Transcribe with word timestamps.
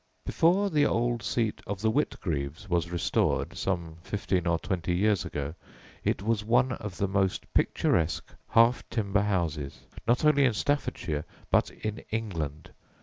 Before 0.25 0.71
the 0.71 0.87
old 0.87 1.21
seat 1.21 1.61
of 1.67 1.79
the 1.81 1.91
Whitgreaves 1.91 2.67
was 2.67 2.89
restored 2.89 3.55
some 3.55 3.97
fifteen 4.01 4.47
or 4.47 4.57
twenty 4.57 4.95
years 4.95 5.25
ago 5.25 5.53
it 6.03 6.23
was 6.23 6.43
one 6.43 6.71
of 6.71 6.97
the 6.97 7.07
most 7.07 7.53
picturesque 7.53 8.33
half 8.49 8.83
timber 8.89 9.21
houses, 9.21 9.81
not 10.07 10.25
only 10.25 10.45
in 10.45 10.53
Staffordshire, 10.55 11.23
but 11.51 11.69
in 11.69 11.99
England. 12.09 12.71